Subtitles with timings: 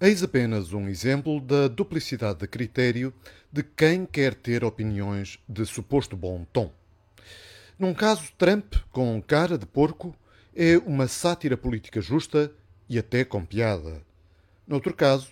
[0.00, 3.14] Eis apenas um exemplo da duplicidade de critério
[3.52, 6.72] de quem quer ter opiniões de suposto bom tom.
[7.78, 10.14] Num caso, Trump, com cara de porco,
[10.54, 12.52] é uma sátira política justa
[12.88, 14.02] e até com piada.
[14.66, 15.28] Noutro caso,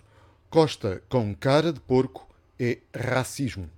[0.49, 3.69] Costa, com cara de porco, é racismo.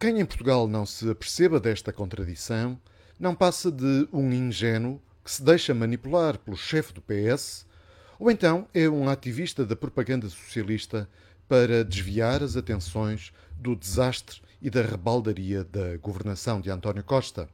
[0.00, 2.78] Quem em Portugal não se aperceba desta contradição
[3.20, 7.69] não passa de um ingênuo que se deixa manipular pelo chefe do PS
[8.20, 11.08] ou então é um ativista da propaganda socialista
[11.48, 17.48] para desviar as atenções do desastre e da rebaldaria da governação de António Costa.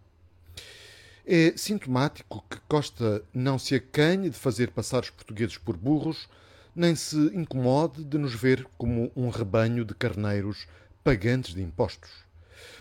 [1.24, 6.28] É sintomático que Costa não se acanhe de fazer passar os portugueses por burros,
[6.74, 10.66] nem se incomode de nos ver como um rebanho de carneiros
[11.04, 12.10] pagantes de impostos,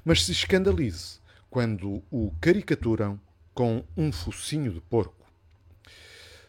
[0.04, 1.20] mas se escandalize
[1.52, 3.20] quando o caricaturam
[3.54, 5.25] com um focinho de porco.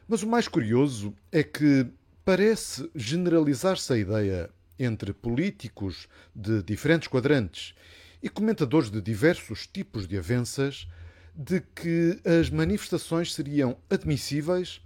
[0.08, 1.86] Mas o mais curioso é que
[2.24, 7.74] parece generalizar-se a ideia entre políticos de diferentes quadrantes
[8.22, 10.86] e comentadores de diversos tipos de avanças
[11.34, 14.80] de que as manifestações seriam admissíveis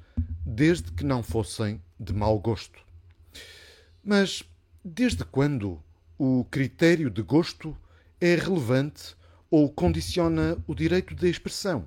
[0.44, 2.80] desde que não fossem de mau gosto.
[4.02, 4.42] Mas
[4.82, 5.82] desde quando
[6.18, 7.76] o critério de gosto
[8.18, 9.14] é relevante
[9.50, 11.86] ou condiciona o direito de expressão?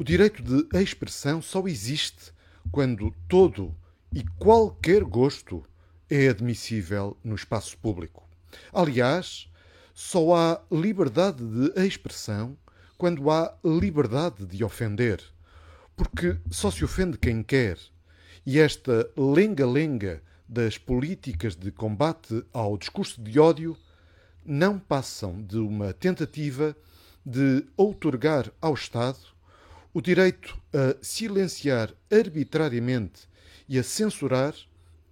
[0.00, 2.32] O direito de expressão só existe
[2.72, 3.76] quando todo
[4.10, 5.62] e qualquer gosto
[6.08, 8.26] é admissível no espaço público.
[8.72, 9.52] Aliás,
[9.92, 12.56] só há liberdade de expressão
[12.96, 15.22] quando há liberdade de ofender,
[15.94, 17.76] porque só se ofende quem quer.
[18.46, 23.76] E esta lenga-lenga das políticas de combate ao discurso de ódio
[24.46, 26.74] não passam de uma tentativa
[27.22, 29.38] de outorgar ao Estado
[29.92, 33.28] o direito a silenciar arbitrariamente
[33.68, 34.54] e a censurar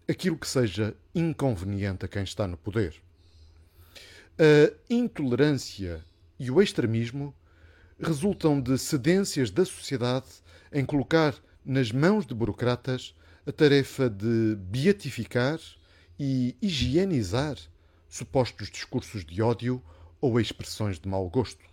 [0.08, 2.94] aquilo que seja inconveniente a quem está no poder.
[4.38, 6.04] A intolerância
[6.38, 7.34] e o extremismo
[7.98, 10.28] resultam de cedências da sociedade
[10.72, 13.14] em colocar nas mãos de burocratas
[13.44, 15.58] a tarefa de beatificar
[16.18, 17.56] e higienizar
[18.08, 19.82] supostos discursos de ódio
[20.20, 21.64] ou expressões de mau gosto.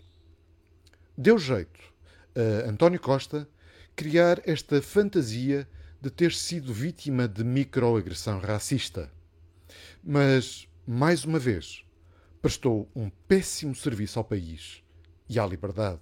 [1.17, 1.94] Deu jeito
[2.35, 3.47] a António Costa
[3.95, 5.67] criar esta fantasia
[6.01, 9.09] de ter sido vítima de microagressão racista.
[10.03, 11.83] Mas, mais uma vez,
[12.41, 14.83] prestou um péssimo serviço ao país
[15.27, 16.01] e à liberdade.